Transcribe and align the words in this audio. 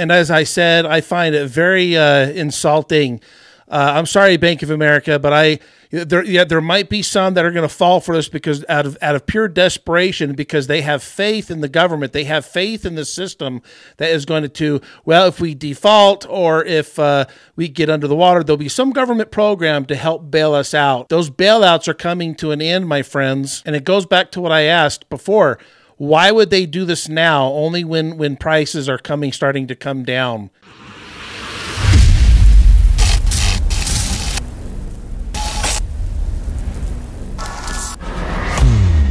And 0.00 0.10
as 0.10 0.30
I 0.30 0.44
said, 0.44 0.86
I 0.86 1.02
find 1.02 1.34
it 1.34 1.46
very 1.46 1.94
uh, 1.94 2.30
insulting. 2.30 3.20
Uh, 3.68 3.92
I'm 3.96 4.06
sorry, 4.06 4.38
Bank 4.38 4.62
of 4.62 4.70
America, 4.70 5.18
but 5.18 5.34
I 5.34 5.58
there 5.90 6.24
yeah 6.24 6.44
there 6.44 6.60
might 6.62 6.88
be 6.88 7.02
some 7.02 7.34
that 7.34 7.44
are 7.44 7.50
going 7.50 7.68
to 7.68 7.74
fall 7.74 8.00
for 8.00 8.14
this 8.14 8.28
because 8.28 8.64
out 8.68 8.86
of 8.86 8.96
out 9.02 9.14
of 9.14 9.26
pure 9.26 9.46
desperation 9.46 10.34
because 10.34 10.68
they 10.68 10.80
have 10.80 11.02
faith 11.02 11.50
in 11.50 11.60
the 11.60 11.68
government, 11.68 12.14
they 12.14 12.24
have 12.24 12.46
faith 12.46 12.86
in 12.86 12.94
the 12.94 13.04
system 13.04 13.60
that 13.98 14.10
is 14.10 14.24
going 14.24 14.48
to 14.48 14.80
well 15.04 15.28
if 15.28 15.38
we 15.38 15.54
default 15.54 16.26
or 16.30 16.64
if 16.64 16.98
uh, 16.98 17.26
we 17.54 17.68
get 17.68 17.90
under 17.90 18.08
the 18.08 18.16
water, 18.16 18.42
there'll 18.42 18.56
be 18.56 18.70
some 18.70 18.92
government 18.92 19.30
program 19.30 19.84
to 19.84 19.96
help 19.96 20.30
bail 20.30 20.54
us 20.54 20.72
out. 20.72 21.10
Those 21.10 21.28
bailouts 21.28 21.88
are 21.88 21.94
coming 21.94 22.34
to 22.36 22.52
an 22.52 22.62
end, 22.62 22.88
my 22.88 23.02
friends, 23.02 23.62
and 23.66 23.76
it 23.76 23.84
goes 23.84 24.06
back 24.06 24.30
to 24.32 24.40
what 24.40 24.50
I 24.50 24.62
asked 24.62 25.10
before 25.10 25.58
why 26.00 26.30
would 26.30 26.48
they 26.48 26.64
do 26.64 26.86
this 26.86 27.10
now 27.10 27.48
only 27.48 27.84
when 27.84 28.16
when 28.16 28.34
prices 28.34 28.88
are 28.88 28.96
coming 28.96 29.32
starting 29.32 29.66
to 29.66 29.76
come 29.76 30.02
down 30.02 30.48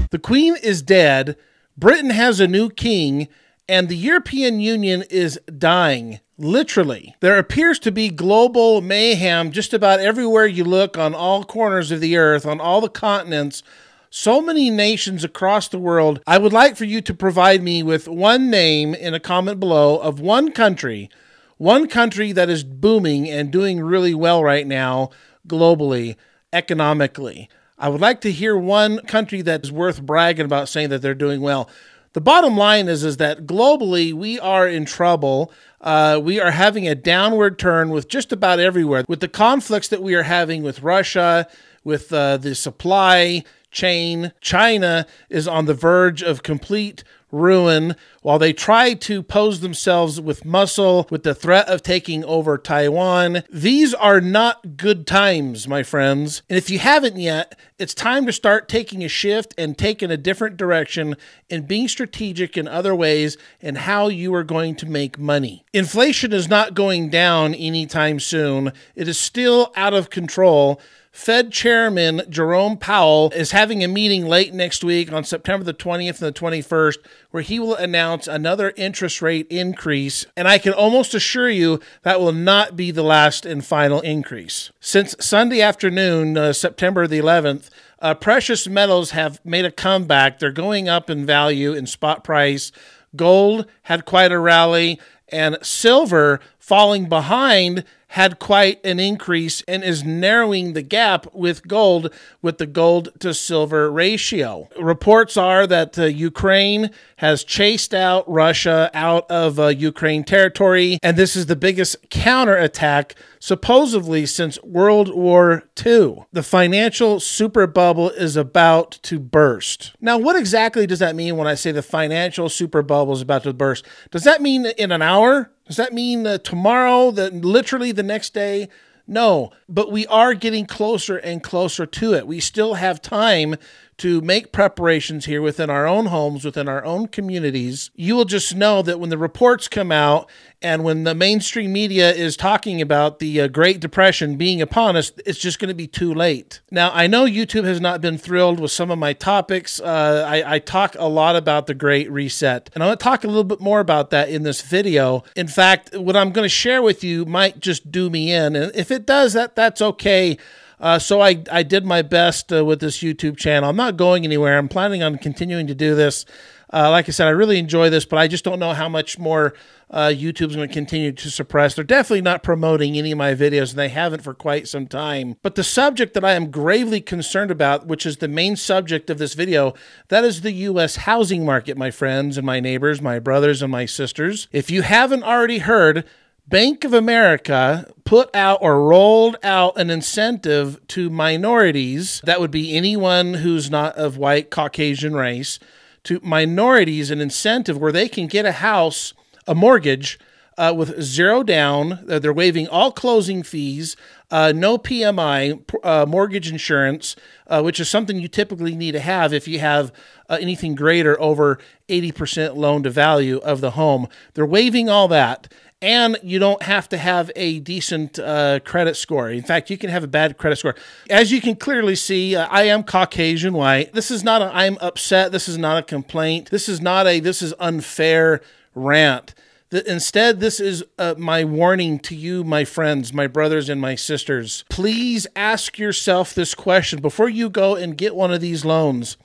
the 0.10 0.18
queen 0.20 0.56
is 0.64 0.82
dead 0.82 1.36
britain 1.78 2.10
has 2.10 2.40
a 2.40 2.48
new 2.48 2.72
king 2.72 3.28
and 3.68 3.88
the 3.88 3.96
european 3.96 4.60
union 4.60 5.04
is 5.12 5.40
dying 5.60 6.20
Literally. 6.42 7.18
There 7.20 7.38
appears 7.38 7.80
to 7.80 7.92
be 7.92 8.08
global 8.08 8.80
mayhem 8.80 9.52
just 9.52 9.74
about 9.74 10.00
everywhere 10.00 10.46
you 10.46 10.64
look 10.64 10.98
on 10.98 11.14
all 11.14 11.44
corners 11.44 11.92
of 11.92 12.00
the 12.00 12.16
earth, 12.16 12.46
on 12.46 12.62
all 12.62 12.80
the 12.80 12.88
continents, 12.88 13.62
so 14.10 14.42
many 14.42 14.70
nations 14.70 15.24
across 15.24 15.68
the 15.68 15.78
world. 15.78 16.22
I 16.26 16.38
would 16.38 16.54
like 16.54 16.76
for 16.76 16.86
you 16.86 17.02
to 17.02 17.14
provide 17.14 17.62
me 17.62 17.84
with 17.84 18.08
one 18.08 18.50
name 18.50 18.94
in 18.96 19.14
a 19.14 19.20
comment 19.20 19.60
below 19.60 19.98
of 19.98 20.20
one 20.20 20.52
country, 20.52 21.10
one 21.58 21.88
country 21.88 22.32
that 22.32 22.50
is 22.50 22.64
booming 22.64 23.30
and 23.30 23.52
doing 23.52 23.82
really 23.82 24.16
well 24.16 24.44
right 24.44 24.66
now 24.66 25.12
globally, 25.48 26.16
economically. 26.52 27.50
I 27.78 27.90
would 27.90 28.02
like 28.02 28.22
to 28.22 28.32
hear 28.32 28.58
one 28.58 29.00
country 29.06 29.42
that 29.44 29.64
is 29.64 29.72
worth 29.72 30.02
bragging 30.02 30.46
about 30.46 30.70
saying 30.70 30.90
that 30.90 31.02
they're 31.02 31.14
doing 31.14 31.42
well. 31.42 31.70
The 32.14 32.22
bottom 32.22 32.58
line 32.58 32.88
is, 32.88 33.04
is 33.04 33.18
that 33.18 33.46
globally 33.46 34.12
we 34.12 34.40
are 34.40 34.68
in 34.68 34.86
trouble. 34.86 35.54
Uh, 35.80 36.20
we 36.22 36.40
are 36.40 36.52
having 36.52 36.88
a 36.88 36.96
downward 36.96 37.60
turn 37.60 37.92
with 37.92 38.10
just 38.10 38.32
about 38.32 38.60
everywhere. 38.60 39.06
With 39.08 39.20
the 39.20 39.28
conflicts 39.28 39.88
that 39.90 40.02
we 40.02 40.16
are 40.16 40.24
having 40.24 40.64
with 40.64 40.82
Russia, 40.82 41.48
with 41.84 42.12
uh, 42.12 42.38
the 42.38 42.56
supply 42.56 43.44
chain. 43.72 44.32
China 44.42 45.06
is 45.30 45.48
on 45.48 45.66
the 45.66 45.74
verge 45.74 46.22
of 46.22 46.44
complete 46.44 47.04
ruin 47.32 47.96
while 48.22 48.40
they 48.40 48.54
try 48.54 48.94
to 48.94 49.22
pose 49.24 49.60
themselves 49.60 50.20
with 50.20 50.46
muscle 50.46 51.08
with 51.10 51.24
the 51.24 51.36
threat 51.36 51.68
of 51.70 51.82
taking 51.82 52.24
over 52.26 52.58
Taiwan. 52.58 53.44
These 53.52 53.94
are 53.94 54.20
not 54.20 54.78
good 54.78 55.06
times, 55.08 55.68
my 55.68 55.84
friends. 55.84 56.42
And 56.50 56.58
if 56.58 56.70
you 56.70 56.80
haven't 56.80 57.18
yet, 57.18 57.58
it's 57.78 57.94
time 57.94 58.26
to 58.26 58.34
start 58.34 58.68
taking 58.68 59.04
a 59.04 59.08
shift 59.08 59.54
and 59.58 59.78
taking 59.78 60.12
a 60.12 60.18
different 60.18 60.58
direction 60.58 61.16
and 61.50 61.68
being 61.68 61.88
strategic 61.88 62.58
in 62.58 62.68
other 62.68 62.96
ways 62.96 63.38
and 63.62 63.78
how 63.78 64.08
you 64.08 64.34
are 64.34 64.44
going 64.44 64.76
to 64.76 64.86
make 64.86 65.18
money. 65.18 65.66
Inflation 65.74 66.34
is 66.34 66.50
not 66.50 66.74
going 66.74 67.10
down 67.10 67.54
anytime 67.54 68.20
soon. 68.20 68.74
It 68.96 69.08
is 69.08 69.20
still 69.20 69.72
out 69.76 69.94
of 69.94 70.10
control. 70.10 70.82
Fed 71.12 71.52
Chairman 71.52 72.22
Jerome 72.30 72.78
Powell 72.78 73.32
is 73.36 73.52
having 73.52 73.84
a 73.84 73.88
meeting 73.88 74.28
late 74.28 74.54
next 74.54 74.84
week 74.84 75.12
on 75.12 75.24
September 75.24 75.64
the 75.64 75.74
20th 75.74 76.22
and 76.22 76.34
the 76.34 76.40
21st 76.40 76.98
where 77.32 77.44
he 77.44 77.60
will 77.60 77.76
announce 77.76 78.28
another 78.28 78.74
interest 78.78 79.22
rate 79.22 79.48
increase. 79.50 80.28
And 80.38 80.48
I 80.48 80.60
can 80.60 80.74
almost 80.74 81.16
assure 81.16 81.50
you 81.50 81.80
that 82.04 82.20
will 82.20 82.32
not 82.32 82.76
be 82.76 82.92
the 82.92 83.04
last 83.04 83.46
and 83.46 83.66
final 83.66 84.02
increase. 84.02 84.72
Since 84.80 85.16
Sunday 85.20 85.62
afternoon, 85.62 86.38
uh, 86.38 86.54
September 86.54 87.08
the 87.08 87.20
11th, 87.20 87.70
uh, 88.02 88.14
precious 88.14 88.68
metals 88.68 89.12
have 89.12 89.44
made 89.44 89.66
a 89.66 89.72
comeback. 89.72 90.38
They're 90.38 90.52
going 90.52 90.88
up 90.88 91.10
in 91.10 91.26
value 91.26 91.74
in 91.74 91.88
spot 91.88 92.24
price. 92.24 92.72
Gold 93.16 93.66
had 93.84 94.06
quite 94.06 94.32
a 94.32 94.40
rally, 94.40 95.00
and 95.32 95.58
silver 95.62 96.40
falling 96.70 97.10
behind 97.10 97.84
had 98.10 98.40
quite 98.40 98.84
an 98.86 99.00
increase 99.00 99.64
and 99.68 99.84
is 99.84 100.04
narrowing 100.04 100.74
the 100.74 100.82
gap 100.82 101.26
with 101.34 101.68
gold 101.68 102.14
with 102.42 102.58
the 102.60 102.66
gold 102.68 103.10
to 103.20 103.34
silver 103.34 103.92
ratio. 103.92 104.68
Reports 104.80 105.36
are 105.38 105.66
that 105.66 105.98
uh, 105.98 106.06
Ukraine 106.06 106.92
has 107.18 107.44
chased 107.44 107.94
out 107.94 108.30
Russia 108.30 108.90
out 108.94 109.30
of 109.30 109.60
uh, 109.60 109.68
Ukraine 109.68 110.24
territory, 110.24 111.00
and 111.02 111.18
this 111.18 111.36
is 111.36 111.48
the 111.48 111.56
biggest 111.56 112.10
counterattack 112.10 113.16
supposedly 113.40 114.26
since 114.26 114.62
World 114.64 115.16
War 115.16 115.64
II. 115.84 116.26
The 116.32 116.44
financial 116.44 117.20
super 117.20 117.68
bubble 117.68 118.10
is 118.10 118.36
about 118.36 118.92
to 119.04 119.20
burst. 119.20 119.96
Now, 120.02 120.18
what 120.18 120.36
exactly 120.36 120.86
does 120.86 121.00
that 121.00 121.16
mean 121.16 121.38
when 121.38 121.48
I 121.48 121.56
say 121.56 121.72
the 121.72 121.82
financial 121.82 122.50
super 122.50 122.82
bubble 122.82 123.14
is 123.14 123.22
about 123.22 123.44
to 123.44 123.54
burst? 123.54 123.86
Does 124.12 124.24
that 124.24 124.42
mean 124.42 124.66
in 124.66 124.92
an 124.92 125.02
hour? 125.02 125.52
Does 125.70 125.78
that 125.78 125.94
mean 125.94 126.26
uh, 126.26 126.40
tomorrow, 126.40 127.12
that 127.12 127.32
literally 127.32 127.92
the 127.92 128.02
next 128.02 128.34
day? 128.34 128.70
No, 129.06 129.52
but 129.70 129.92
we 129.92 130.08
are 130.08 130.34
getting 130.34 130.66
closer 130.66 131.18
and 131.18 131.44
closer 131.44 131.86
to 131.86 132.16
it. 132.16 132.26
We 132.26 132.40
still 132.40 132.74
have 132.74 133.04
time 133.04 133.56
to 134.00 134.22
make 134.22 134.52
preparations 134.52 135.26
here 135.26 135.42
within 135.42 135.70
our 135.70 135.86
own 135.88 136.08
homes, 136.08 136.44
within 136.44 136.68
our 136.68 136.84
own 136.84 137.08
communities. 137.08 137.92
You 137.96 138.16
will 138.16 138.26
just 138.26 138.56
know 138.56 138.82
that 138.82 139.00
when 139.00 139.10
the 139.10 139.18
reports 139.18 139.68
come 139.68 139.92
out 139.92 140.30
and 140.62 140.84
when 140.84 141.04
the 141.04 141.16
mainstream 141.16 141.72
media 141.72 142.12
is 142.12 142.36
talking 142.36 142.82
about 142.82 143.20
the 143.20 143.42
uh, 143.42 143.48
Great 143.48 143.80
Depression 143.80 144.36
being 144.36 144.62
upon 144.62 144.96
us, 144.96 145.12
it's 145.26 145.40
just 145.40 145.60
going 145.60 145.70
to 145.70 145.76
be 145.76 145.88
too 145.88 146.14
late. 146.14 146.60
Now, 146.70 146.92
I 146.94 147.08
know 147.08 147.26
YouTube 147.26 147.64
has 147.64 147.80
not 147.80 148.02
been 148.02 148.18
thrilled 148.18 148.60
with 148.60 148.72
some 148.72 148.92
of 148.92 149.00
my 149.00 149.14
topics. 149.14 149.80
Uh, 149.80 150.26
I, 150.28 150.56
I 150.56 150.60
talk 150.60 150.96
a 150.98 151.08
lot 151.08 151.36
about 151.36 151.68
the 151.68 151.74
Great 151.74 152.12
Reset, 152.12 152.70
and 152.74 152.84
I'm 152.84 152.90
going 152.90 152.98
to 152.98 153.04
talk 153.04 153.24
a 153.24 153.28
little 153.28 153.44
bit 153.44 153.62
more 153.62 153.80
about 153.80 154.10
that 154.10 154.30
in 154.30 154.44
this 154.44 154.62
video. 154.62 155.24
In 155.36 155.48
fact, 155.48 155.96
what 155.96 156.18
I'm 156.18 156.32
going 156.32 156.46
to 156.46 156.50
share 156.50 156.82
with 156.82 157.04
you 157.04 157.26
might 157.26 157.60
just 157.60 157.92
do 157.92 158.10
me 158.10 158.34
in, 158.34 158.56
and 158.56 158.76
if 158.76 158.92
it 158.92 159.06
does, 159.06 159.34
that 159.34 159.56
that's 159.56 159.82
okay. 159.82 160.38
Uh, 160.80 160.98
so 161.00 161.22
I, 161.22 161.44
I 161.52 161.64
did 161.64 161.86
my 161.86 162.02
best 162.02 162.54
uh, 162.54 162.64
with 162.64 162.80
this 162.80 163.00
YouTube 163.00 163.38
channel. 163.38 163.70
I'm 163.70 163.76
not 163.76 163.98
going 163.98 164.24
anywhere. 164.24 164.58
I'm 164.58 164.70
planning 164.70 165.04
on 165.04 165.18
continuing 165.18 165.68
to 165.68 165.76
do 165.76 165.96
this. 165.96 166.26
Uh, 166.72 166.90
like 166.92 167.10
I 167.10 167.12
said, 167.12 167.28
I 167.28 167.32
really 167.32 167.58
enjoy 167.58 167.90
this, 167.90 168.06
but 168.06 168.20
I 168.20 168.28
just 168.28 168.44
don't 168.44 168.60
know 168.60 168.74
how 168.74 168.88
much 168.88 169.18
more 169.18 169.56
uh, 169.90 170.08
YouTube's 170.08 170.56
going 170.56 170.68
to 170.68 170.74
continue 170.74 171.12
to 171.12 171.32
suppress. 171.32 171.74
They're 171.74 171.84
definitely 171.84 172.22
not 172.22 172.44
promoting 172.44 172.96
any 172.96 173.12
of 173.12 173.18
my 173.18 173.34
videos, 173.34 173.72
and 173.72 173.80
they 173.80 173.90
haven't 173.90 174.22
for 174.22 174.36
quite 174.36 174.68
some 174.68 174.86
time. 174.86 175.36
But 175.42 175.56
the 175.56 175.64
subject 175.64 176.14
that 176.14 176.24
I 176.24 176.34
am 176.34 176.52
gravely 176.52 177.02
concerned 177.02 177.50
about, 177.50 177.88
which 177.88 178.06
is 178.06 178.18
the 178.18 178.28
main 178.28 178.56
subject 178.56 179.10
of 179.10 179.18
this 179.18 179.34
video, 179.34 179.74
that 180.10 180.24
is 180.24 180.42
the 180.42 180.52
U.S. 180.52 180.98
housing 180.98 181.44
market, 181.44 181.76
my 181.76 181.90
friends 181.90 182.38
and 182.38 182.46
my 182.46 182.60
neighbors, 182.60 183.02
my 183.02 183.18
brothers 183.18 183.64
and 183.64 183.72
my 183.72 183.86
sisters. 183.86 184.48
If 184.52 184.70
you 184.70 184.84
haven't 184.84 185.24
already 185.24 185.60
heard, 185.60 186.06
Bank 186.50 186.84
of 186.84 186.96
America 186.96 187.86
put 188.06 188.36
out 188.36 188.58
or 188.64 188.84
rolled 188.84 189.38
out 189.44 189.80
an 189.80 189.92
incentive 189.92 190.80
to 190.88 191.08
minorities, 191.08 192.22
that 192.24 192.40
would 192.40 192.50
be 192.50 192.76
anyone 192.76 193.36
who's 193.36 193.70
not 193.70 193.96
of 193.96 194.18
white 194.18 194.50
Caucasian 194.50 195.16
race, 195.16 195.60
to 196.06 196.20
minorities 196.24 197.12
an 197.12 197.22
incentive 197.22 197.78
where 197.78 197.92
they 197.92 198.08
can 198.08 198.26
get 198.26 198.48
a 198.48 198.54
house, 198.54 199.14
a 199.46 199.54
mortgage, 199.54 200.18
uh, 200.58 200.74
with 200.76 201.00
zero 201.00 201.44
down. 201.44 202.04
Uh, 202.10 202.18
they're 202.18 202.34
waiving 202.34 202.68
all 202.68 202.92
closing 202.92 203.44
fees, 203.44 203.96
uh, 204.32 204.52
no 204.54 204.80
PMI, 204.80 205.64
uh, 205.84 206.06
mortgage 206.08 206.50
insurance, 206.52 207.16
uh, 207.46 207.62
which 207.62 207.80
is 207.80 207.88
something 207.88 208.20
you 208.20 208.28
typically 208.28 208.76
need 208.76 208.94
to 208.94 209.00
have 209.00 209.34
if 209.34 209.48
you 209.48 209.60
have 209.60 209.94
uh, 210.30 210.38
anything 210.42 210.74
greater 210.74 211.20
over 211.22 211.60
80% 211.88 212.56
loan 212.56 212.82
to 212.84 212.90
value 212.90 213.38
of 213.38 213.62
the 213.62 213.72
home. 213.72 214.08
They're 214.34 214.46
waiving 214.48 214.90
all 214.90 215.08
that 215.10 215.48
and 215.82 216.18
you 216.24 216.40
don't 216.40 216.62
have 216.64 216.90
to 216.90 216.98
have 216.98 217.32
a 217.36 217.60
decent 217.60 218.20
uh, 218.20 218.60
credit 218.66 218.96
score. 218.96 219.30
In 219.30 219.44
fact, 219.44 219.70
you 219.70 219.78
can 219.78 219.90
have 219.90 220.04
a 220.04 220.08
bad 220.08 220.38
credit 220.38 220.58
score. 220.58 220.76
As 221.10 221.32
you 221.32 221.40
can 221.40 221.56
clearly 221.56 221.96
see, 221.96 222.36
uh, 222.36 222.48
I 222.48 222.64
am 222.64 222.84
Caucasian 222.84 223.54
white. 223.54 223.94
This 223.94 224.12
is 224.12 224.24
not 224.24 224.42
a 224.42 224.54
I'm 224.54 224.78
upset. 224.82 225.32
This 225.32 225.48
is 225.48 225.58
not 225.58 225.78
a 225.78 225.84
complaint. 225.84 226.50
This 226.52 226.68
is 226.68 226.82
not 226.82 227.08
a 227.08 227.20
this 227.20 227.42
is 227.42 227.54
unfair 227.60 228.42
rant. 228.76 229.34
The, 229.70 229.90
instead, 229.90 230.40
this 230.40 230.60
is 230.60 230.84
uh, 230.98 231.14
my 231.18 231.44
warning 231.44 232.00
to 232.00 232.16
you, 232.16 232.44
my 232.44 232.66
friends, 232.66 233.14
my 233.14 233.28
brothers, 233.28 233.70
and 233.70 233.80
my 233.80 233.94
sisters. 233.94 234.66
Please 234.68 235.28
ask 235.36 235.78
yourself 235.78 236.34
this 236.34 236.56
question 236.56 237.02
before 237.02 237.30
you 237.30 237.50
go 237.50 237.76
and 237.76 237.96
get 237.96 238.16
one 238.16 238.34
of 238.34 238.42
these 238.42 238.66
loans, 238.66 239.16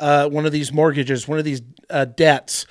uh, 0.00 0.28
one 0.28 0.44
of 0.44 0.50
these 0.50 0.72
mortgages, 0.72 1.28
one 1.28 1.38
of 1.38 1.44
these 1.44 1.62
uh, 1.88 2.04
debts 2.04 2.66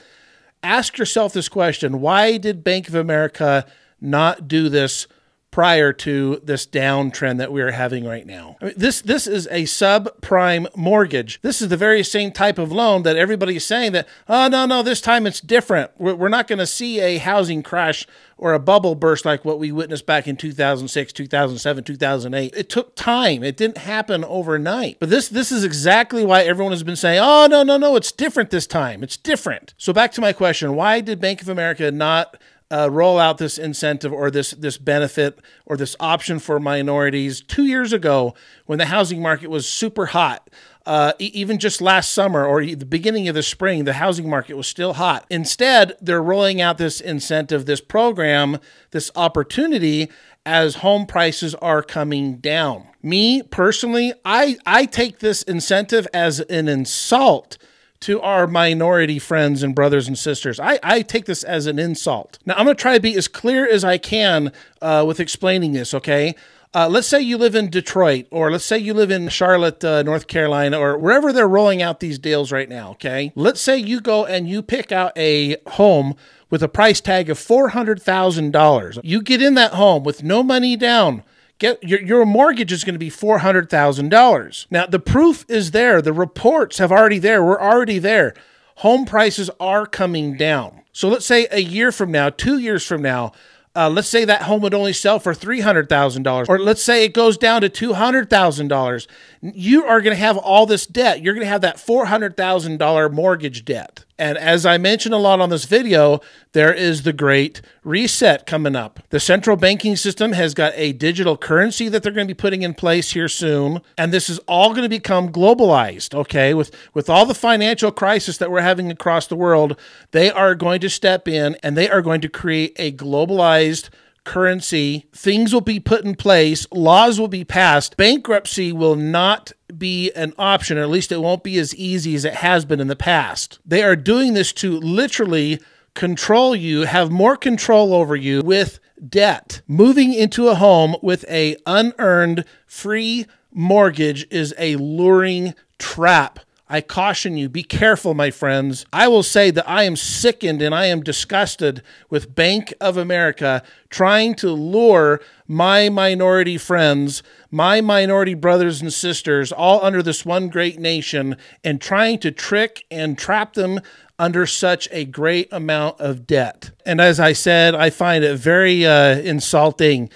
ask 0.64 0.98
yourself 0.98 1.34
this 1.34 1.50
question 1.50 2.02
why 2.02 2.38
did 2.38 2.64
Bank 2.64 2.88
of 2.88 2.96
America 2.96 3.66
not 4.00 4.48
do 4.48 4.70
this 4.70 5.08
prior 5.52 5.92
to 5.92 6.42
this 6.44 6.66
downtrend 6.66 7.38
that 7.38 7.52
we 7.52 7.62
are 7.62 7.72
having 7.72 8.06
right 8.06 8.26
now. 8.26 8.56
I 8.62 8.66
mean, 8.66 8.74
this 8.78 9.02
this 9.02 9.28
is 9.28 9.48
a 9.48 9.64
subprime 9.64 10.66
mortgage. 10.76 11.42
This 11.42 11.62
is 11.62 11.68
the 11.68 11.78
very 11.78 12.04
same 12.04 12.32
type 12.32 12.58
of 12.58 12.72
loan 12.72 13.04
that 13.04 13.18
everybody's 13.18 13.66
saying 13.66 13.92
that 13.92 14.08
oh 14.30 14.48
no 14.48 14.66
no 14.66 14.82
this 14.82 15.02
time 15.02 15.28
it's 15.28 15.42
different. 15.42 15.92
We're, 15.98 16.16
we're 16.16 16.30
not 16.30 16.48
going 16.48 16.60
to 16.60 16.66
see 16.66 17.02
a 17.02 17.18
housing 17.18 17.64
crash 17.64 18.08
or 18.42 18.54
a 18.54 18.60
bubble 18.60 18.96
burst 18.96 19.24
like 19.24 19.46
what 19.46 19.60
we 19.60 19.72
witnessed 19.72 20.08
back 20.08 20.28
in 20.28 20.36
2006, 20.36 21.14
2007, 21.14 21.84
2008. 21.84 22.54
It 22.56 22.70
took 22.70 22.96
time. 22.96 23.44
It 23.44 23.56
didn't 23.56 23.78
happen 23.78 24.26
overnight. 24.26 24.98
But 25.00 25.10
this 25.10 25.30
this 25.30 25.52
is 25.52 25.64
exactly 25.64 26.26
why 26.26 26.42
everyone 26.42 26.72
has 26.72 26.84
been 26.84 26.96
saying, 26.96 27.20
"Oh, 27.22 27.48
no, 27.50 27.62
no, 27.62 27.78
no, 27.78 27.96
it's 27.96 28.12
different 28.12 28.50
this 28.50 28.68
time. 28.68 29.04
It's 29.04 29.16
different." 29.18 29.74
So 29.78 29.94
back 29.94 30.12
to 30.14 30.22
my 30.22 30.34
question, 30.34 30.76
why 30.76 31.02
did 31.02 31.22
Bank 31.22 31.42
of 31.42 31.50
America 31.50 31.92
not 31.92 32.42
uh, 32.72 32.90
roll 32.90 33.20
out 33.20 33.38
this 33.38 33.58
incentive 33.58 34.14
or 34.14 34.32
this 34.32 34.52
this 34.52 34.78
benefit 34.78 35.40
or 35.66 35.76
this 35.76 35.96
option 36.00 36.40
for 36.40 36.60
minorities 36.60 37.42
two 37.42 37.66
years 37.66 37.92
ago 37.92 38.34
when 38.66 38.80
the 38.80 38.86
housing 38.86 39.22
market 39.22 39.50
was 39.50 39.68
super 39.68 40.08
hot. 40.08 40.50
Uh, 40.84 41.14
even 41.20 41.60
just 41.60 41.80
last 41.80 42.12
summer 42.12 42.44
or 42.44 42.66
the 42.66 42.86
beginning 42.86 43.28
of 43.28 43.36
the 43.36 43.44
spring, 43.44 43.84
the 43.84 43.94
housing 43.94 44.28
market 44.28 44.56
was 44.56 44.66
still 44.66 44.94
hot. 44.94 45.26
Instead, 45.30 45.96
they're 46.02 46.24
rolling 46.24 46.60
out 46.60 46.80
this 46.80 47.00
incentive, 47.00 47.68
this 47.68 47.82
program, 47.82 48.58
this 48.90 49.12
opportunity 49.16 50.10
as 50.44 50.78
home 50.78 51.06
prices 51.06 51.54
are 51.56 51.84
coming 51.84 52.38
down. 52.38 52.88
Me 53.04 53.44
personally, 53.44 54.12
I, 54.26 54.58
I 54.66 54.86
take 54.86 55.20
this 55.20 55.44
incentive 55.44 56.08
as 56.16 56.40
an 56.40 56.68
insult 56.68 57.60
to 58.02 58.22
our 58.22 58.48
minority 58.48 59.20
friends 59.20 59.64
and 59.64 59.74
brothers 59.74 60.08
and 60.08 60.18
sisters. 60.18 60.60
I, 60.60 60.80
I 60.84 61.02
take 61.02 61.26
this 61.26 61.44
as 61.44 61.68
an 61.68 61.80
insult. 61.80 62.40
Now, 62.46 62.56
I'm 62.56 62.66
going 62.66 62.76
to 62.76 62.82
try 62.82 62.96
to 62.96 63.00
be 63.00 63.16
as 63.16 63.28
clear 63.28 63.68
as 63.68 63.84
I 63.84 63.98
can 63.98 64.52
uh, 64.82 65.04
with 65.08 65.20
explaining 65.20 65.72
this, 65.74 65.94
okay? 65.94 66.36
Uh, 66.74 66.88
let's 66.88 67.08
say 67.08 67.20
you 67.20 67.38
live 67.38 67.54
in 67.54 67.70
Detroit, 67.70 68.28
or 68.32 68.50
let's 68.50 68.64
say 68.64 68.78
you 68.78 68.94
live 68.94 69.12
in 69.12 69.28
Charlotte, 69.28 69.84
uh, 69.84 70.04
North 70.04 70.28
Carolina, 70.28 70.80
or 70.80 70.98
wherever 70.98 71.34
they're 71.34 71.48
rolling 71.48 71.82
out 71.82 72.00
these 72.00 72.18
deals 72.18 72.52
right 72.52 72.70
now, 72.70 72.92
okay? 72.92 73.34
Let's 73.36 73.60
say 73.60 73.78
you 73.78 74.00
go 74.00 74.26
and 74.26 74.48
you 74.48 74.62
pick 74.62 74.92
out 74.92 75.12
a 75.18 75.58
home 75.72 76.16
with 76.50 76.64
a 76.64 76.70
price 76.70 77.02
tag 77.02 77.30
of 77.30 77.38
$400,000. 77.38 79.00
You 79.04 79.22
get 79.22 79.42
in 79.42 79.56
that 79.56 79.74
home 79.74 80.04
with 80.04 80.24
no 80.24 80.44
money 80.44 80.78
down 80.78 81.24
get 81.62 81.82
your, 81.84 82.02
your 82.02 82.26
mortgage 82.26 82.72
is 82.72 82.84
going 82.84 82.96
to 82.96 83.00
be 83.00 83.10
$400,000. 83.10 84.66
Now, 84.70 84.86
the 84.88 85.00
proof 85.00 85.46
is 85.48 85.72
there. 85.72 86.02
The 86.02 86.12
reports 86.12 86.80
have 86.80 86.92
already 86.92 87.20
there. 87.20 87.44
We're 87.44 87.62
already 87.62 88.00
there. 88.00 88.34
Home 88.78 89.06
prices 89.06 89.50
are 89.60 89.86
coming 89.86 90.36
down. 90.36 90.82
So 90.92 91.08
let's 91.08 91.26
say 91.26 91.48
a 91.52 91.62
year 91.62 91.92
from 91.92 92.12
now, 92.12 92.30
two 92.30 92.58
years 92.58 92.86
from 92.86 93.02
now, 93.02 93.32
uh, 93.76 93.90
let's 93.90 94.10
say 94.10 94.26
that 94.26 94.42
home 94.42 94.62
would 94.62 94.74
only 94.74 94.92
sell 94.92 95.20
for 95.20 95.34
$300,000, 95.34 96.50
or 96.50 96.60
let's 96.60 96.84
say 96.84 97.06
it 97.06 97.14
goes 97.14 97.38
down 97.38 97.62
to 97.62 97.70
$200,000. 97.70 99.08
You 99.42 99.86
are 99.86 100.02
going 100.02 100.16
to 100.16 100.22
have 100.22 100.38
all 100.38 100.66
this 100.66 100.86
debt. 100.86 101.22
You're 101.22 101.34
going 101.34 101.46
to 101.46 101.50
have 101.50 101.62
that 101.62 101.78
$400,000 101.78 103.14
mortgage 103.14 103.64
debt. 103.64 104.04
And 104.22 104.38
as 104.38 104.68
I 104.68 104.78
mentioned 104.78 105.16
a 105.16 105.18
lot 105.18 105.42
on 105.42 105.50
this 105.50 105.66
video, 105.66 106.22
there 106.52 106.72
is 106.72 107.02
the 107.02 107.12
great 107.12 107.60
reset 107.84 108.46
coming 108.46 108.76
up. 108.76 109.00
The 109.10 109.20
central 109.20 109.58
banking 109.58 109.96
system 109.96 110.34
has 110.34 110.54
got 110.54 110.74
a 110.76 110.94
digital 110.94 111.36
currency 111.36 111.90
that 111.90 112.04
they're 112.04 112.12
going 112.12 112.28
to 112.28 112.34
be 112.36 112.38
putting 112.38 112.62
in 112.62 112.76
place 112.76 113.14
here 113.14 113.28
soon. 113.28 113.82
And 113.98 114.14
this 114.14 114.30
is 114.30 114.38
all 114.48 114.74
going 114.74 114.84
to 114.84 114.90
become 114.90 115.32
globalized, 115.32 116.14
okay? 116.14 116.54
With, 116.54 116.70
with 116.94 117.10
all 117.10 117.26
the 117.26 117.34
financial 117.34 117.92
crisis 117.92 118.38
that 118.38 118.52
we're 118.52 118.62
having 118.62 118.92
across 118.92 119.26
the 119.26 119.36
world, 119.36 119.76
they 120.12 120.30
are 120.30 120.54
going 120.54 120.82
to 120.82 120.90
step 120.92 121.28
in 121.28 121.58
and 121.64 121.76
they 121.76 121.90
are 121.90 122.04
going 122.04 122.22
to 122.22 122.30
create 122.30 122.74
a 122.76 122.92
globalized 122.92 123.90
currency, 124.24 125.08
things 125.14 125.54
will 125.54 125.62
be 125.62 125.80
put 125.80 126.06
in 126.06 126.16
place, 126.16 126.68
laws 126.72 127.20
will 127.20 127.28
be 127.28 127.44
passed, 127.44 127.98
bankruptcy 127.98 128.72
will 128.72 128.96
not 128.96 129.52
be 129.78 130.12
an 130.12 130.34
option, 130.38 130.78
or 130.78 130.84
at 130.84 130.90
least 130.90 131.12
it 131.12 131.22
won't 131.22 131.44
be 131.44 131.58
as 131.58 131.76
easy 131.76 132.16
as 132.16 132.26
it 132.26 132.36
has 132.36 132.66
been 132.66 132.80
in 132.80 132.88
the 132.88 132.96
past. 132.96 133.60
They 133.66 133.84
are 133.84 133.96
doing 133.96 134.34
this 134.34 134.54
to 134.54 134.80
literally 134.80 135.60
control 135.94 136.56
you, 136.56 136.82
have 136.82 137.12
more 137.12 137.36
control 137.36 137.94
over 137.94 138.16
you 138.16 138.42
with 138.42 138.80
debt. 139.10 139.62
Moving 139.68 140.14
into 140.14 140.48
a 140.48 140.56
home 140.56 140.96
with 141.02 141.26
a 141.30 141.58
unearned 141.66 142.46
free 142.68 143.26
mortgage 143.52 144.28
is 144.30 144.54
a 144.58 144.76
luring 144.78 145.54
trap 145.78 146.40
I 146.72 146.80
caution 146.80 147.36
you, 147.36 147.50
be 147.50 147.64
careful, 147.64 148.14
my 148.14 148.32
friends. 148.32 148.86
I 148.94 149.10
will 149.10 149.24
say 149.24 149.52
that 149.52 149.70
I 149.70 149.84
am 149.84 149.98
sickened 149.98 150.62
and 150.62 150.74
I 150.74 150.86
am 150.86 151.04
disgusted 151.04 151.84
with 152.10 152.34
Bank 152.34 152.74
of 152.80 152.96
America 152.96 153.62
trying 153.90 154.36
to 154.36 154.52
lure 154.52 155.20
my 155.50 155.90
minority 155.90 156.58
friends, 156.58 157.24
my 157.52 157.82
minority 157.82 158.36
brothers 158.36 158.82
and 158.82 158.94
sisters, 158.94 159.52
all 159.52 159.84
under 159.84 160.02
this 160.02 160.26
one 160.26 160.48
great 160.48 160.80
nation, 160.80 161.36
and 161.62 161.82
trying 161.82 162.20
to 162.20 162.32
trick 162.32 162.86
and 162.90 163.18
trap 163.18 163.52
them 163.56 163.82
under 164.18 164.46
such 164.46 164.88
a 164.94 165.04
great 165.04 165.52
amount 165.52 166.00
of 166.00 166.26
debt. 166.26 166.72
And 166.86 167.02
as 167.02 167.20
I 167.20 167.34
said, 167.34 167.76
I 167.76 167.90
find 167.90 168.24
it 168.24 168.38
very 168.38 168.86
uh, 168.86 169.18
insulting. 169.18 170.10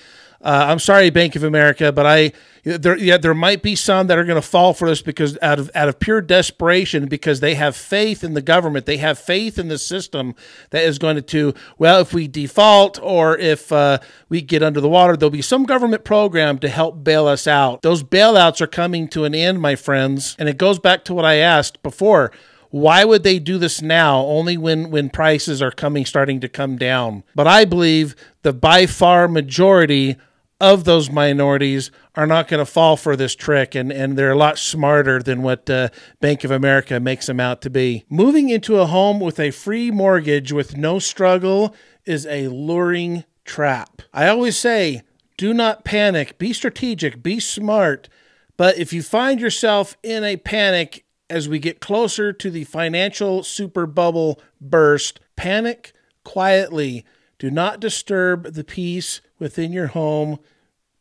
Uh, 0.46 0.68
I'm 0.70 0.80
sorry, 0.80 1.10
Bank 1.10 1.36
of 1.36 1.44
America, 1.44 1.92
but 1.92 2.06
I 2.06 2.32
there 2.66 2.98
yeah 2.98 3.18
there 3.18 3.34
might 3.34 3.62
be 3.62 3.76
some 3.76 4.08
that 4.08 4.18
are 4.18 4.24
going 4.24 4.42
to 4.42 4.48
fall 4.48 4.74
for 4.74 4.88
this 4.88 5.02
because 5.02 5.38
out 5.42 5.60
of 5.60 5.70
out 5.76 5.88
of 5.88 6.00
pure 6.00 6.20
desperation 6.20 7.06
because 7.08 7.40
they 7.40 7.54
have 7.54 7.76
faith 7.76 8.24
in 8.24 8.34
the 8.34 8.42
government 8.42 8.88
they 8.88 8.98
have 8.98 9.20
faith 9.20 9.60
in 9.60 9.68
the 9.68 9.78
system 9.78 10.34
that 10.72 10.84
is 10.84 10.98
going 10.98 11.22
to 11.22 11.54
well 11.78 12.02
if 12.02 12.12
we 12.12 12.28
default 12.28 13.00
or 13.04 13.38
if 13.38 13.72
uh, 13.72 14.00
we 14.30 14.42
get 14.42 14.64
under 14.64 14.82
the 14.82 14.90
water 14.90 15.16
there'll 15.16 15.30
be 15.30 15.44
some 15.44 15.64
government 15.64 16.04
program 16.04 16.58
to 16.58 16.68
help 16.68 17.04
bail 17.04 17.28
us 17.28 17.48
out. 17.48 17.82
Those 17.82 18.04
bailouts 18.04 18.62
are 18.62 18.68
coming 18.68 19.08
to 19.10 19.26
an 19.26 19.36
end 19.36 19.62
my 19.62 19.76
friends 19.76 20.36
and 20.40 20.50
it 20.50 20.58
goes 20.58 20.80
back 20.80 21.04
to 21.06 21.14
what 21.14 21.26
I 21.26 21.36
asked 21.36 21.84
before. 21.84 22.32
Why 22.72 23.06
would 23.06 23.24
they 23.24 23.40
do 23.40 23.58
this 23.58 23.82
now 23.82 24.18
only 24.26 24.58
when 24.58 24.90
when 24.90 25.10
prices 25.10 25.62
are 25.62 25.72
coming 25.72 26.06
starting 26.06 26.40
to 26.42 26.50
come 26.50 26.78
down? 26.78 27.24
But 27.34 27.48
i 27.48 27.64
believe 27.64 28.16
the 28.42 28.54
by 28.54 28.86
far 28.86 29.28
majority 29.28 30.18
of 30.60 30.84
those 30.84 31.12
minorities 31.12 31.92
are 32.16 32.28
not 32.28 32.48
going 32.48 32.60
to 32.60 32.72
fall 32.72 32.96
for 32.96 33.16
this 33.16 33.36
trick, 33.36 33.76
and, 33.76 33.92
and 33.92 34.18
they're 34.18 34.32
a 34.32 34.38
lot 34.38 34.58
smarter 34.58 35.22
than 35.22 35.42
what 35.42 35.70
uh, 35.70 35.90
Bank 36.22 36.44
of 36.44 36.52
America 36.52 37.00
makes 37.00 37.26
them 37.26 37.40
out 37.40 37.62
to 37.62 37.70
be. 37.70 38.06
Moving 38.10 38.50
into 38.50 38.78
a 38.80 38.86
home 38.86 39.20
with 39.20 39.40
a 39.40 39.52
free 39.52 39.92
mortgage 39.92 40.52
with 40.52 40.78
no 40.78 41.00
struggle 41.00 41.76
is 42.06 42.26
a 42.28 42.48
luring 42.48 43.26
trap. 43.44 44.02
I 44.14 44.28
always 44.28 44.58
say, 44.58 45.02
do 45.38 45.54
not 45.54 45.84
panic, 45.84 46.38
be 46.38 46.54
strategic, 46.54 47.22
be 47.22 47.40
smart. 47.40 48.08
But 48.58 48.78
if 48.78 48.94
you 48.94 49.04
find 49.04 49.42
yourself 49.42 49.98
in 50.02 50.24
a 50.24 50.38
panic 50.38 51.06
as 51.30 51.50
we 51.50 51.60
get 51.60 51.80
closer 51.80 52.32
to 52.32 52.50
the 52.52 52.64
financial 52.64 53.44
super 53.44 53.86
bubble 53.86 54.40
burst, 54.62 55.20
panic 55.36 55.94
quietly. 56.24 57.06
Do 57.40 57.52
not 57.52 57.80
disturb 57.80 58.54
the 58.54 58.64
peace 58.64 59.22
within 59.40 59.72
your 59.72 59.88
home. 59.88 60.40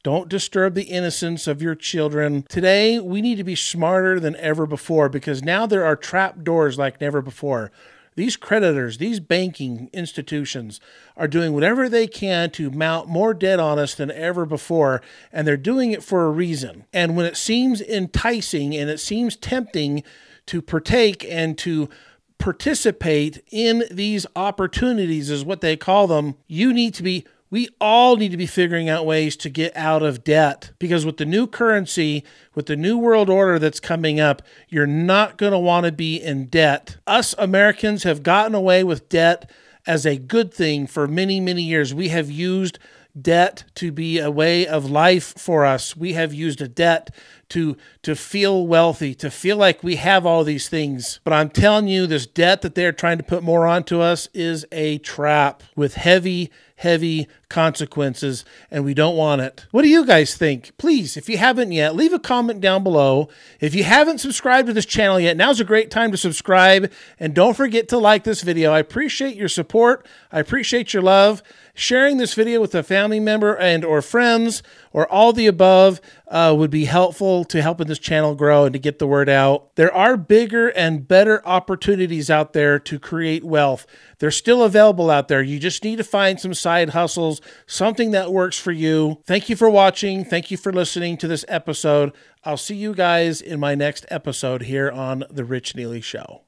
Don't 0.05 0.29
disturb 0.29 0.75
the 0.75 0.83
innocence 0.83 1.47
of 1.47 1.63
your 1.63 1.75
children. 1.75 2.45
Today, 2.51 3.01
we 3.01 3.23
need 3.23 3.37
to 3.37 3.45
be 3.45 3.55
smarter 3.55 4.21
than 4.21 4.37
ever 4.37 4.67
before 4.67 5.09
because 5.09 5.43
now 5.43 5.65
there 5.65 5.87
are 5.87 5.97
trap 5.97 6.45
doors 6.45 6.77
like 6.77 7.01
never 7.01 7.23
before. 7.23 7.73
These 8.15 8.37
creditors, 8.37 8.99
these 8.99 9.19
banking 9.19 9.89
institutions 9.95 10.79
are 11.17 11.27
doing 11.27 11.55
whatever 11.55 11.89
they 11.89 12.07
can 12.07 12.51
to 12.51 12.71
mount 12.71 13.09
more 13.09 13.33
debt 13.33 13.59
on 13.59 13.79
us 13.79 13.95
than 13.95 14.11
ever 14.11 14.45
before, 14.45 15.01
and 15.33 15.49
they're 15.49 15.57
doing 15.57 15.93
it 15.93 16.05
for 16.05 16.27
a 16.27 16.31
reason. 16.31 16.85
And 16.93 17.17
when 17.17 17.25
it 17.25 17.37
seems 17.37 17.81
enticing 17.81 18.77
and 18.77 18.91
it 18.91 19.01
seems 19.01 19.37
tempting 19.37 20.05
to 20.45 20.61
partake 20.61 21.25
and 21.25 21.57
to 21.59 21.89
participate 22.37 23.43
in 23.51 23.85
these 23.91 24.27
opportunities, 24.37 25.31
is 25.31 25.47
what 25.47 25.63
they 25.63 25.79
call 25.79 26.07
them, 26.07 26.35
you 26.47 26.75
need 26.75 26.93
to 26.93 27.03
be 27.03 27.25
we 27.55 27.69
all 27.81 28.17
need 28.17 28.33
to 28.33 28.37
be 28.37 28.47
figuring 28.49 28.89
out 28.89 29.07
ways 29.07 29.37
to 29.37 29.49
get 29.49 29.77
out 29.77 30.03
of 30.03 30.25
debt 30.25 30.73
because 30.81 31.07
with 31.07 31.19
the 31.19 31.25
new 31.25 31.47
currency, 31.47 32.25
with 32.57 32.67
the 32.67 32.75
new 32.75 32.99
world 32.99 33.31
order 33.31 33.61
that's 33.61 33.79
coming 33.79 34.19
up, 34.19 34.43
you're 34.69 34.89
not 34.89 35.39
going 35.39 35.53
to 35.53 35.59
want 35.61 35.87
to 35.87 35.93
be 35.93 36.17
in 36.17 36.47
debt. 36.47 36.97
Us 37.07 37.33
Americans 37.39 38.03
have 38.03 38.25
gotten 38.25 38.57
away 38.57 38.83
with 38.83 39.09
debt 39.09 39.49
as 39.87 40.05
a 40.05 40.19
good 40.19 40.53
thing 40.53 40.89
for 40.89 41.07
many, 41.07 41.39
many 41.39 41.63
years. 41.63 41.95
We 41.95 42.09
have 42.09 42.29
used 42.29 42.81
debt 43.17 43.63
to 43.77 43.93
be 43.93 44.19
a 44.19 44.33
way 44.33 44.67
of 44.67 44.91
life 44.91 45.33
for 45.39 45.65
us. 45.65 45.97
We 45.97 46.15
have 46.15 46.35
used 46.35 46.61
a 46.61 46.67
debt 46.67 47.15
to 47.55 47.77
to 48.03 48.15
feel 48.15 48.67
wealthy, 48.67 49.15
to 49.15 49.31
feel 49.31 49.57
like 49.57 49.83
we 49.83 49.97
have 49.97 50.27
all 50.27 50.45
these 50.45 50.69
things. 50.69 51.21
But 51.25 51.33
I'm 51.33 51.49
telling 51.49 51.89
you 51.89 52.07
this 52.07 52.27
debt 52.27 52.63
that 52.63 52.75
they're 52.75 52.93
trying 52.93 53.19
to 53.19 53.25
put 53.25 53.43
more 53.43 53.67
onto 53.67 54.01
us 54.01 54.29
is 54.35 54.67
a 54.73 54.99
trap 54.99 55.63
with 55.75 55.95
heavy 55.95 56.51
heavy 56.77 57.29
consequences, 57.49 58.45
and 58.71 58.85
we 58.85 58.95
don't 58.95 59.17
want 59.17 59.41
it. 59.41 59.65
What 59.71 59.83
do 59.83 59.89
you 59.89 60.05
guys 60.05 60.37
think? 60.37 60.77
Please, 60.77 61.17
if 61.17 61.29
you 61.29 61.39
haven't 61.39 61.73
yet, 61.73 61.95
leave 61.95 62.13
a 62.13 62.19
comment 62.19 62.61
down 62.61 62.83
below. 62.83 63.29
If 63.61 63.75
you 63.75 63.85
haven't 63.85 64.19
subscribed 64.19 64.67
to 64.67 64.73
this 64.73 64.85
channel 64.85 65.21
yet, 65.21 65.37
now's 65.37 65.61
a 65.61 65.65
great 65.65 65.91
time 65.91 66.11
to 66.11 66.17
subscribe, 66.17 66.91
and 67.19 67.33
don't 67.33 67.57
forget 67.57 67.89
to 67.89 67.99
like 67.99 68.25
this 68.25 68.43
video. 68.43 68.73
I 68.73 68.81
appreciate 68.81 69.37
your 69.37 69.49
support. 69.49 70.07
I 70.33 70.41
appreciate 70.41 70.93
your 70.93 71.03
love, 71.03 71.43
sharing 71.75 72.17
this 72.17 72.35
video 72.35 72.61
with 72.61 72.75
a 72.75 72.83
family 72.83 73.21
member 73.21 73.57
and 73.57 73.85
or 73.85 74.03
friends 74.03 74.63
or 74.93 75.11
all 75.11 75.33
the 75.33 75.47
above 75.47 76.01
uh, 76.29 76.55
would 76.57 76.71
be 76.71 76.87
helpful 76.87 77.44
to 77.47 77.63
helping 77.63 77.87
this 77.87 77.99
channel 77.99 78.35
grow 78.35 78.65
and 78.65 78.73
to 78.73 78.79
get 78.79 78.99
the 78.99 79.07
word 79.07 79.29
out. 79.29 79.75
There 79.77 79.93
are 79.93 80.17
bigger 80.17 80.69
and 80.69 81.07
better 81.07 81.47
opportunities 81.47 82.31
out 82.31 82.53
there 82.53 82.79
to 82.81 82.99
create 82.99 83.45
wealth. 83.45 83.87
They're 84.19 84.31
still 84.31 84.63
available 84.63 85.11
out 85.11 85.29
there. 85.29 85.43
You 85.43 85.59
just 85.59 85.85
need 85.85 85.97
to 85.97 86.05
find 86.05 86.41
some 86.41 86.55
side 86.55 86.91
hustles, 86.91 87.41
something 87.67 88.11
that 88.13 88.33
works 88.33 88.59
for 88.59 88.73
you. 88.73 89.23
Thank 89.27 89.49
you 89.49 89.57
for 89.57 89.71
watching. 89.71 90.25
Thank 90.25 90.51
you 90.51 90.57
for 90.57 90.73
listening 90.73 91.17
to 91.19 91.29
this 91.29 91.45
episode. 91.49 92.13
I'll 92.45 92.57
see 92.57 92.77
you 92.77 92.95
guys 92.95 93.41
in 93.41 93.59
my 93.61 93.75
next 93.75 94.07
episode 94.11 94.63
here 94.63 94.91
on 94.91 95.25
The 95.31 95.45
Rich 95.45 95.75
Neely 95.75 96.01
Show. 96.01 96.43